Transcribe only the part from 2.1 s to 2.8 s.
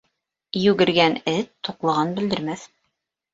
белдермәҫ